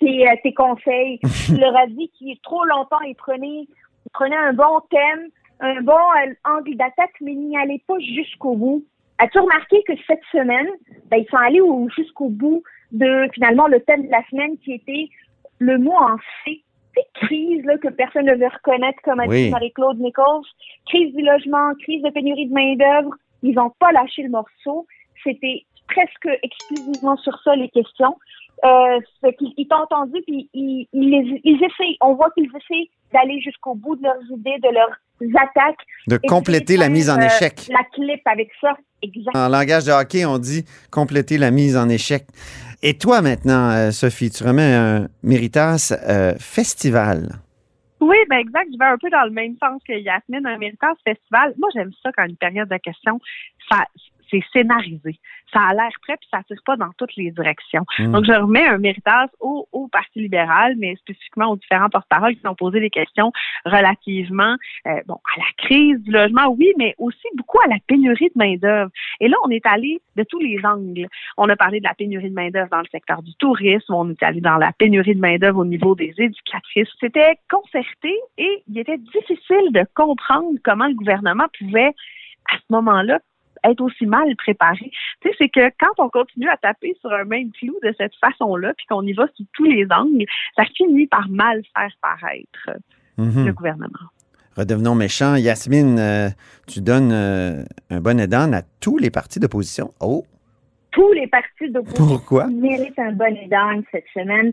tes, 0.00 0.28
euh, 0.28 0.34
tes 0.42 0.52
conseils. 0.54 1.20
tu 1.46 1.56
leur 1.56 1.76
as 1.76 1.86
dit 1.88 2.10
qu'il 2.18 2.38
trop 2.40 2.64
longtemps, 2.64 3.00
ils 3.06 3.14
prenaient, 3.14 3.66
ils 3.68 4.10
prenaient 4.12 4.36
un 4.36 4.52
bon 4.54 4.80
thème, 4.90 5.28
un 5.60 5.80
bon 5.82 5.98
angle 6.44 6.76
d'attaque, 6.76 7.14
mais 7.20 7.34
n'y 7.34 7.56
allaient 7.56 7.82
pas 7.86 7.98
jusqu'au 7.98 8.54
bout. 8.54 8.84
As-tu 9.18 9.38
remarqué 9.40 9.82
que 9.86 9.92
cette 10.06 10.22
semaine, 10.30 10.68
ben, 11.10 11.18
ils 11.18 11.26
sont 11.28 11.36
allés 11.36 11.60
au- 11.60 11.88
jusqu'au 11.90 12.28
bout 12.28 12.62
de 12.92 13.28
finalement 13.34 13.66
le 13.66 13.80
thème 13.80 14.06
de 14.06 14.10
la 14.10 14.22
semaine 14.30 14.56
qui 14.58 14.74
était 14.74 15.08
le 15.58 15.78
mot 15.78 15.94
en 15.96 16.16
C. 16.44 16.62
C'est 16.94 17.26
crise 17.26 17.64
là, 17.64 17.76
que 17.78 17.88
personne 17.88 18.26
ne 18.26 18.34
veut 18.34 18.46
reconnaître, 18.48 19.00
comme 19.02 19.20
a 19.20 19.26
Oui. 19.26 19.44
dit 19.46 19.50
Marie-Claude 19.50 19.98
Nichols. 19.98 20.44
Crise 20.86 21.14
du 21.14 21.22
logement, 21.22 21.74
crise 21.82 22.02
de 22.02 22.10
pénurie 22.10 22.46
de 22.46 22.54
main-d'œuvre. 22.54 23.14
Ils 23.42 23.54
n'ont 23.54 23.70
pas 23.78 23.92
lâché 23.92 24.22
le 24.22 24.30
morceau. 24.30 24.86
C'était 25.24 25.64
presque 25.88 26.28
exclusivement 26.42 27.16
sur 27.16 27.36
ça 27.42 27.56
les 27.56 27.68
questions. 27.70 28.16
Euh, 28.64 29.30
qu'ils- 29.38 29.54
ils 29.56 29.68
t'ont 29.68 29.82
entendu, 29.82 30.20
puis 30.26 30.48
ils, 30.52 30.88
ils, 30.92 31.54
essayent. 31.64 31.96
On 32.00 32.14
voit 32.14 32.30
qu'ils 32.30 32.46
essaient 32.48 32.90
d'aller 33.12 33.40
jusqu'au 33.40 33.74
bout 33.74 33.94
de 33.96 34.02
leurs 34.02 34.22
idées, 34.30 34.56
de 34.62 34.74
leurs 34.74 35.40
attaques. 35.40 35.78
De 36.08 36.16
compléter 36.16 36.76
la 36.76 36.88
mise 36.88 37.08
en 37.08 37.18
euh, 37.20 37.26
échec. 37.26 37.68
La 37.70 37.84
clip 37.92 38.20
avec 38.24 38.50
ça, 38.60 38.76
exact. 39.02 39.36
En 39.36 39.48
langage 39.48 39.84
de 39.84 39.92
hockey, 39.92 40.24
on 40.24 40.38
dit 40.38 40.64
compléter 40.90 41.38
la 41.38 41.50
mise 41.50 41.76
en 41.76 41.88
échec. 41.88 42.24
Et 42.82 42.98
toi 42.98 43.22
maintenant, 43.22 43.70
euh, 43.70 43.90
Sophie, 43.90 44.30
tu 44.30 44.42
remets 44.44 44.74
un 44.74 45.08
méritas 45.22 45.92
euh, 46.08 46.34
festival. 46.38 47.28
Oui, 48.00 48.16
ben 48.30 48.38
exact. 48.38 48.68
Je 48.72 48.78
vais 48.78 48.84
un 48.84 48.98
peu 48.98 49.10
dans 49.10 49.24
le 49.24 49.30
même 49.30 49.56
sens 49.60 49.82
que 49.86 49.92
Yasmine, 49.92 50.46
un 50.46 50.58
méritant 50.58 50.94
festival. 51.04 51.54
Moi, 51.58 51.68
j'aime 51.74 51.90
ça 52.02 52.10
quand 52.16 52.24
une 52.26 52.36
période 52.36 52.68
de 52.68 52.76
questions, 52.76 53.20
ça 53.70 53.84
c'est 54.30 54.42
scénarisé. 54.52 55.18
Ça 55.52 55.60
a 55.60 55.74
l'air 55.74 55.90
prêt, 56.02 56.16
puis 56.18 56.28
ça 56.30 56.42
tire 56.44 56.60
pas 56.64 56.76
dans 56.76 56.90
toutes 56.98 57.16
les 57.16 57.30
directions. 57.30 57.84
Mm. 57.98 58.12
Donc, 58.12 58.24
je 58.24 58.32
remets 58.32 58.66
un 58.66 58.78
méritage 58.78 59.28
au, 59.40 59.68
au 59.72 59.88
Parti 59.88 60.20
libéral, 60.20 60.74
mais 60.78 60.94
spécifiquement 60.96 61.50
aux 61.50 61.56
différents 61.56 61.88
porte-paroles 61.88 62.36
qui 62.36 62.46
ont 62.46 62.54
posé 62.54 62.80
des 62.80 62.90
questions 62.90 63.32
relativement 63.64 64.56
euh, 64.86 65.00
bon 65.06 65.18
à 65.36 65.38
la 65.38 65.66
crise 65.66 66.02
du 66.02 66.10
logement, 66.10 66.48
oui, 66.58 66.72
mais 66.78 66.94
aussi 66.98 67.26
beaucoup 67.36 67.58
à 67.60 67.68
la 67.68 67.76
pénurie 67.86 68.28
de 68.28 68.38
main-d'œuvre. 68.38 68.90
Et 69.20 69.28
là, 69.28 69.36
on 69.44 69.50
est 69.50 69.64
allé 69.66 70.00
de 70.16 70.24
tous 70.24 70.40
les 70.40 70.58
angles. 70.64 71.06
On 71.36 71.48
a 71.48 71.56
parlé 71.56 71.80
de 71.80 71.84
la 71.84 71.94
pénurie 71.94 72.30
de 72.30 72.34
main-d'œuvre 72.34 72.68
dans 72.70 72.80
le 72.80 72.88
secteur 72.90 73.22
du 73.22 73.34
tourisme, 73.34 73.94
on 73.94 74.10
est 74.10 74.22
allé 74.22 74.40
dans 74.40 74.56
la 74.56 74.72
pénurie 74.72 75.14
de 75.14 75.20
main-d'œuvre 75.20 75.60
au 75.60 75.64
niveau 75.64 75.94
des 75.94 76.12
éducatrices. 76.18 76.88
C'était 77.00 77.38
concerté 77.50 78.14
et 78.36 78.62
il 78.68 78.78
était 78.78 78.98
difficile 78.98 79.72
de 79.72 79.84
comprendre 79.94 80.58
comment 80.64 80.86
le 80.86 80.94
gouvernement 80.94 81.46
pouvait, 81.58 81.92
à 82.50 82.56
ce 82.56 82.64
moment-là, 82.70 83.20
être 83.64 83.80
aussi 83.80 84.06
mal 84.06 84.34
préparé. 84.36 84.90
Tu 85.20 85.28
sais, 85.28 85.34
c'est 85.38 85.48
que 85.48 85.68
quand 85.80 85.92
on 85.98 86.08
continue 86.08 86.48
à 86.48 86.56
taper 86.56 86.96
sur 87.00 87.12
un 87.12 87.24
même 87.24 87.50
clou 87.52 87.74
de 87.82 87.94
cette 87.98 88.14
façon-là, 88.16 88.72
puis 88.76 88.86
qu'on 88.88 89.02
y 89.02 89.12
va 89.12 89.26
sous 89.36 89.44
tous 89.54 89.64
les 89.64 89.86
angles, 89.90 90.24
ça 90.56 90.64
finit 90.76 91.06
par 91.06 91.28
mal 91.28 91.62
faire 91.76 91.90
paraître 92.02 92.78
Mhm. 93.18 93.46
le 93.46 93.52
gouvernement. 93.52 94.08
Redevenons 94.56 94.94
méchants. 94.94 95.34
Yasmine, 95.36 95.98
euh, 95.98 96.28
tu 96.66 96.80
donnes 96.80 97.12
euh, 97.12 97.62
un 97.90 98.00
bonnet 98.00 98.26
d'âne 98.26 98.54
à 98.54 98.62
tous 98.80 98.98
les 98.98 99.10
partis 99.10 99.38
d'opposition. 99.40 99.92
Oh, 100.00 100.24
Tous 100.90 101.12
les 101.12 101.26
partis 101.28 101.68
d'opposition 101.70 102.06
pourquoi? 102.06 102.46
méritent 102.48 102.98
un 102.98 103.12
bon 103.12 103.36
d'âne 103.48 103.82
cette 103.92 104.06
semaine. 104.14 104.52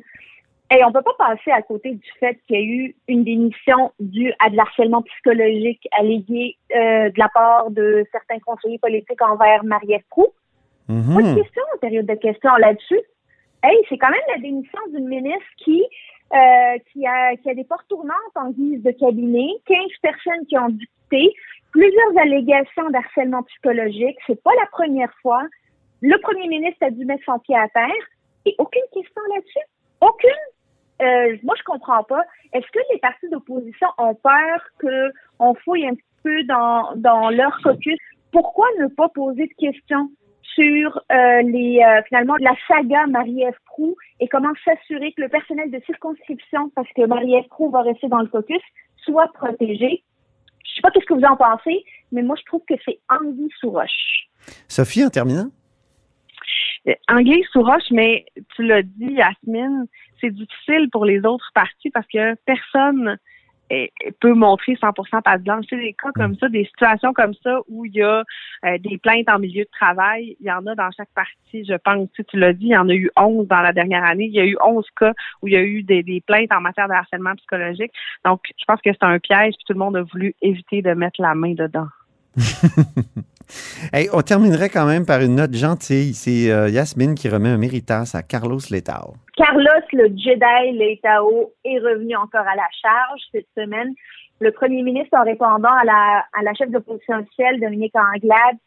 Et 0.72 0.84
on 0.84 0.92
peut 0.92 1.04
pas 1.04 1.14
passer 1.18 1.52
à 1.52 1.62
côté 1.62 1.92
du 1.92 2.12
fait 2.20 2.40
qu'il 2.48 2.56
y 2.56 2.60
a 2.60 2.64
eu 2.64 2.96
une 3.08 3.24
démission 3.24 3.92
due 4.00 4.34
à 4.40 4.50
de 4.50 4.56
l'harcèlement 4.56 5.04
psychologique 5.04 5.88
allégué 5.98 6.58
euh, 6.76 7.10
de 7.10 7.20
la 7.20 7.30
part 7.30 7.70
de 7.70 8.04
certains 8.12 8.40
conseillers 8.40 8.80
politiques 8.80 9.22
envers 9.22 9.64
Marie-Ève 9.64 10.04
Proulx. 10.10 10.34
Pas 10.88 11.22
de 11.22 11.42
question 11.42 11.62
en 11.74 11.78
période 11.78 12.06
de 12.06 12.16
questions 12.16 12.56
là-dessus. 12.58 13.00
Hey, 13.64 13.78
c'est 13.90 13.98
quand 13.98 14.10
même 14.10 14.20
la 14.36 14.42
démission 14.42 14.80
d'une 14.94 15.08
ministre 15.08 15.46
qui 15.58 15.84
euh, 16.34 16.78
qui 16.92 17.06
a 17.06 17.36
qui 17.38 17.50
a 17.50 17.54
des 17.54 17.64
portes 17.64 17.88
tournantes 17.88 18.36
en 18.36 18.50
guise 18.50 18.82
de 18.82 18.92
cabinet, 18.92 19.50
15 19.68 19.78
personnes 20.02 20.46
qui 20.48 20.58
ont 20.58 20.70
dicté, 20.70 21.34
plusieurs 21.72 22.18
allégations 22.20 22.90
d'harcèlement 22.90 23.44
psychologique. 23.44 24.18
C'est 24.26 24.42
pas 24.42 24.54
la 24.60 24.66
première 24.68 25.14
fois. 25.22 25.44
Le 26.02 26.18
premier 26.22 26.48
ministre 26.48 26.84
a 26.86 26.90
dû 26.90 27.06
mettre 27.06 27.24
son 27.26 27.40
pied 27.40 27.56
à 27.56 27.68
terre 27.70 28.06
et 28.46 28.56
aucune 28.58 28.82
question 28.94 29.22
là-dessus. 29.36 29.66
Aucune. 30.02 30.55
Euh, 31.02 31.38
moi, 31.44 31.56
je 31.58 31.64
comprends 31.64 32.04
pas. 32.04 32.22
Est-ce 32.54 32.68
que 32.72 32.80
les 32.92 33.00
partis 33.00 33.30
d'opposition 33.30 33.88
ont 33.98 34.16
peur 34.16 34.62
que 34.80 35.12
on 35.40 35.54
fouille 35.56 35.88
un 35.88 35.96
petit 35.96 36.04
peu 36.24 36.44
dans, 36.46 36.96
dans 36.96 37.30
leur 37.30 37.58
caucus? 37.62 37.98
Pourquoi 38.32 38.68
ne 38.80 38.88
pas 38.88 39.10
poser 39.10 39.48
de 39.48 39.54
questions 39.58 40.10
sur 40.42 41.02
euh, 41.12 41.42
les 41.42 41.82
euh, 41.86 42.02
finalement 42.08 42.36
la 42.40 42.56
saga 42.68 43.08
Marie-Ève 43.08 43.58
Proux 43.66 43.96
et 44.20 44.28
comment 44.28 44.54
s'assurer 44.64 45.12
que 45.12 45.22
le 45.22 45.30
personnel 45.30 45.70
de 45.70 45.82
circonscription, 45.86 46.70
parce 46.76 46.88
que 46.96 47.06
Marie-Ève 47.06 47.48
Proux 47.50 47.70
va 47.70 47.82
rester 47.82 48.08
dans 48.08 48.20
le 48.20 48.28
caucus, 48.28 48.62
soit 48.98 49.32
protégé? 49.34 50.04
Je 50.64 50.76
sais 50.76 50.82
pas 50.82 50.92
qu'est-ce 50.92 51.06
que 51.06 51.14
vous 51.14 51.24
en 51.24 51.36
pensez, 51.36 51.84
mais 52.12 52.22
moi, 52.22 52.36
je 52.40 52.46
trouve 52.46 52.62
que 52.68 52.76
c'est 52.86 53.00
anguille 53.10 53.52
sous 53.60 53.72
roche. 53.72 54.28
Sophie, 54.68 55.04
en 55.04 55.10
terminant? 55.10 55.50
Anguille 57.08 57.46
sous 57.52 57.62
roche, 57.62 57.90
mais 57.92 58.26
tu 58.56 58.64
l'as 58.64 58.84
dit, 58.84 59.14
Yasmine, 59.14 59.88
c'est 60.26 60.34
difficile 60.34 60.90
pour 60.92 61.06
les 61.06 61.26
autres 61.26 61.52
partis 61.54 61.92
parce 61.92 62.08
que 62.08 62.36
personne 62.46 63.18
eh, 63.70 63.92
peut 64.20 64.34
montrer 64.34 64.74
100% 64.74 65.22
patte 65.24 65.44
blanche. 65.44 65.66
C'est 65.70 65.78
des 65.78 65.94
cas 65.94 66.12
comme 66.14 66.36
ça, 66.38 66.50
des 66.50 66.66
situations 66.66 67.14
comme 67.14 67.34
ça 67.44 67.60
où 67.68 67.86
il 67.86 67.94
y 67.94 68.02
a 68.02 68.24
euh, 68.66 68.78
des 68.80 68.98
plaintes 68.98 69.30
en 69.30 69.40
milieu 69.40 69.64
de 69.64 69.70
travail. 69.72 70.36
Il 70.40 70.48
y 70.48 70.52
en 70.52 70.66
a 70.68 70.76
dans 70.76 70.90
chaque 70.92 71.10
parti, 71.16 71.66
je 71.66 71.76
pense. 71.76 72.08
Tu, 72.12 72.22
sais, 72.22 72.24
tu 72.26 72.38
l'as 72.38 72.54
dit, 72.54 72.66
il 72.68 72.72
y 72.74 72.78
en 72.78 72.90
a 72.90 72.94
eu 72.94 73.10
11 73.18 73.48
dans 73.48 73.62
la 73.62 73.74
dernière 73.74 74.04
année. 74.04 74.26
Il 74.26 74.36
y 74.36 74.40
a 74.40 74.46
eu 74.46 74.58
11 74.64 74.86
cas 75.00 75.14
où 75.42 75.48
il 75.48 75.54
y 75.54 75.58
a 75.58 75.64
eu 75.64 75.84
des, 75.84 76.04
des 76.04 76.22
plaintes 76.22 76.52
en 76.52 76.62
matière 76.62 76.88
de 76.88 76.94
harcèlement 76.94 77.36
psychologique. 77.36 77.92
Donc, 78.24 78.42
je 78.58 78.66
pense 78.66 78.82
que 78.82 78.92
c'est 78.92 79.04
un 79.04 79.20
piège, 79.20 79.56
puis 79.56 79.66
tout 79.66 79.74
le 79.74 79.80
monde 79.80 79.98
a 79.98 80.04
voulu 80.04 80.36
éviter 80.42 80.82
de 80.82 80.94
mettre 80.94 81.22
la 81.22 81.34
main 81.36 81.54
dedans. 81.54 81.88
Hey, 83.94 84.10
on 84.14 84.22
terminerait 84.22 84.70
quand 84.70 84.86
même 84.86 85.06
par 85.06 85.22
une 85.22 85.36
note 85.36 85.54
gentille. 85.54 86.14
C'est 86.14 86.52
euh, 86.52 86.70
Yasmine 86.70 87.16
qui 87.16 87.30
remet 87.30 87.50
un 87.50 87.58
méritas 87.58 88.12
à 88.14 88.24
Carlos 88.24 88.60
Letao. 88.70 89.16
Carlos, 89.38 89.86
le 89.94 90.08
Jedi 90.08 90.78
Leitao, 90.78 91.52
est 91.64 91.80
revenu 91.80 92.16
encore 92.16 92.48
à 92.48 92.56
la 92.56 92.68
charge 92.82 93.22
cette 93.32 93.48
semaine. 93.56 93.94
Le 94.40 94.52
premier 94.52 94.82
ministre, 94.82 95.18
en 95.18 95.24
répondant 95.24 95.74
à 95.74 95.84
la, 95.86 96.26
à 96.38 96.44
la 96.44 96.54
chef 96.54 96.70
d'opposition 96.70 97.20
officielle, 97.20 97.60
Dominique 97.60 97.96
Anglade, 97.96 98.58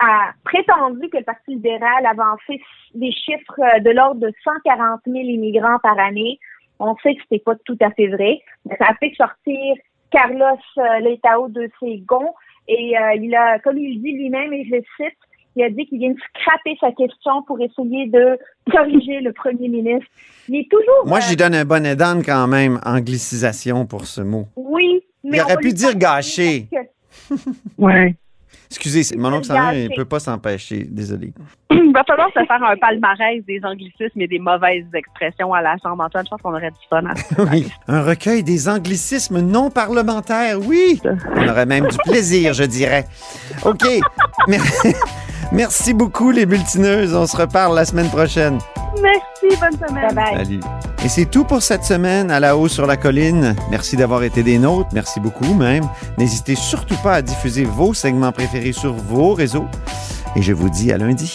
a 0.00 0.32
prétendu 0.44 1.08
que 1.08 1.18
le 1.18 1.24
Parti 1.24 1.52
libéral 1.52 2.06
avançait 2.06 2.60
des 2.94 3.12
chiffres 3.12 3.60
euh, 3.60 3.80
de 3.80 3.90
l'ordre 3.90 4.20
de 4.20 4.32
140 4.44 5.00
000 5.06 5.18
immigrants 5.18 5.78
par 5.82 5.98
année. 5.98 6.38
On 6.78 6.96
sait 7.02 7.14
que 7.14 7.22
c'était 7.22 7.42
pas 7.42 7.54
tout 7.64 7.78
à 7.80 7.90
fait 7.90 8.08
vrai. 8.08 8.40
Ça 8.78 8.86
a 8.88 8.94
fait 8.94 9.12
sortir 9.16 9.76
Carlos 10.10 10.58
euh, 10.78 10.98
Leitao 11.00 11.48
de 11.48 11.70
ses 11.80 11.98
gonds 11.98 12.34
et 12.68 12.96
euh, 12.98 13.14
il 13.20 13.34
a, 13.34 13.58
comme 13.60 13.78
il 13.78 14.00
dit 14.02 14.12
lui-même, 14.12 14.52
et 14.52 14.64
je 14.64 14.76
le 14.76 14.82
cite, 14.96 15.16
il 15.56 15.64
a 15.64 15.70
dit 15.70 15.84
qu'il 15.86 15.98
vient 15.98 16.10
de 16.12 16.16
scraper 16.34 16.76
sa 16.80 16.92
question 16.92 17.42
pour 17.46 17.60
essayer 17.60 18.06
de 18.06 18.38
corriger 18.70 19.20
le 19.20 19.32
premier 19.32 19.68
ministre. 19.68 20.06
Il 20.48 20.56
est 20.56 20.68
toujours. 20.70 21.06
Moi, 21.06 21.18
euh, 21.18 21.20
j'y 21.28 21.36
donne 21.36 21.54
un 21.54 21.64
bonnet 21.64 21.94
d'âne 21.96 22.22
quand 22.24 22.46
même, 22.46 22.80
anglicisation 22.86 23.84
pour 23.86 24.06
ce 24.06 24.20
mot. 24.22 24.46
Oui, 24.56 25.02
mais. 25.24 25.36
Il 25.38 25.42
aurait 25.42 25.56
pu 25.58 25.72
dire 25.72 25.94
gâché. 25.96 26.68
que- 26.72 27.34
Ouais. 27.78 28.14
Excusez, 28.70 29.02
c'est- 29.02 29.16
mon 29.16 29.32
oncle 29.34 29.44
Sandrine, 29.46 29.80
il 29.84 29.90
ne 29.90 29.94
peut 29.96 30.06
pas 30.06 30.20
s'empêcher. 30.20 30.84
Désolé. 30.88 31.32
Il 31.92 31.94
va 31.94 32.04
falloir 32.04 32.28
se 32.28 32.42
faire 32.46 32.62
un 32.64 32.74
palmarès 32.78 33.44
des 33.46 33.60
anglicismes 33.64 34.18
et 34.22 34.26
des 34.26 34.38
mauvaises 34.38 34.86
expressions 34.94 35.52
à 35.52 35.60
la 35.60 35.76
Chambre. 35.82 36.02
Antoine, 36.02 36.24
je 36.24 36.30
pense 36.30 36.40
qu'on 36.40 36.54
aurait 36.54 36.70
du 36.70 36.76
fun 36.88 37.02
à 37.04 37.14
ça. 37.14 37.34
Oui, 37.52 37.70
un 37.86 38.00
recueil 38.02 38.42
des 38.42 38.66
anglicismes 38.66 39.40
non 39.40 39.68
parlementaires, 39.68 40.56
oui. 40.58 41.02
On 41.36 41.48
aurait 41.48 41.66
même 41.66 41.86
du 41.88 41.98
plaisir, 42.06 42.54
je 42.54 42.64
dirais. 42.64 43.04
OK. 43.66 43.84
Mer- 44.48 44.62
Merci 45.52 45.92
beaucoup, 45.92 46.30
les 46.30 46.46
bulletineuses. 46.46 47.14
On 47.14 47.26
se 47.26 47.36
reparle 47.36 47.74
la 47.74 47.84
semaine 47.84 48.08
prochaine. 48.08 48.56
Merci, 49.02 49.60
bonne 49.60 49.88
semaine. 49.88 50.14
Bye 50.14 50.14
bye. 50.14 50.36
Salut. 50.46 50.60
Et 51.04 51.08
c'est 51.10 51.26
tout 51.26 51.44
pour 51.44 51.60
cette 51.62 51.84
semaine 51.84 52.30
à 52.30 52.40
la 52.40 52.56
haut 52.56 52.68
sur 52.68 52.86
la 52.86 52.96
colline. 52.96 53.54
Merci 53.70 53.98
d'avoir 53.98 54.22
été 54.22 54.42
des 54.42 54.56
nôtres. 54.58 54.88
Merci 54.94 55.20
beaucoup 55.20 55.52
même. 55.52 55.84
N'hésitez 56.16 56.54
surtout 56.54 56.96
pas 57.02 57.16
à 57.16 57.22
diffuser 57.22 57.64
vos 57.64 57.92
segments 57.92 58.32
préférés 58.32 58.72
sur 58.72 58.94
vos 58.94 59.34
réseaux. 59.34 59.66
Et 60.36 60.40
je 60.42 60.54
vous 60.54 60.70
dis 60.70 60.90
à 60.90 60.96
lundi. 60.96 61.34